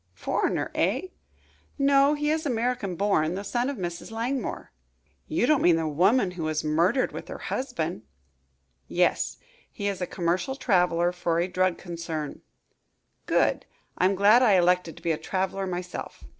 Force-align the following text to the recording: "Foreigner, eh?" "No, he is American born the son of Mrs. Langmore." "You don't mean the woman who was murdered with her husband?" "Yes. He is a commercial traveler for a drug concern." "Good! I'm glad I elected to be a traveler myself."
"Foreigner, 0.15 0.71
eh?" 0.73 1.09
"No, 1.77 2.15
he 2.15 2.31
is 2.31 2.43
American 2.43 2.95
born 2.95 3.35
the 3.35 3.43
son 3.43 3.69
of 3.69 3.77
Mrs. 3.77 4.09
Langmore." 4.09 4.71
"You 5.27 5.45
don't 5.45 5.61
mean 5.61 5.75
the 5.75 5.87
woman 5.87 6.31
who 6.31 6.41
was 6.45 6.63
murdered 6.63 7.11
with 7.11 7.27
her 7.27 7.37
husband?" 7.37 8.01
"Yes. 8.87 9.37
He 9.71 9.87
is 9.87 10.01
a 10.01 10.07
commercial 10.07 10.55
traveler 10.55 11.11
for 11.11 11.39
a 11.39 11.47
drug 11.47 11.77
concern." 11.77 12.41
"Good! 13.27 13.67
I'm 13.95 14.15
glad 14.15 14.41
I 14.41 14.53
elected 14.53 14.97
to 14.97 15.03
be 15.03 15.11
a 15.11 15.19
traveler 15.19 15.67
myself." 15.67 16.23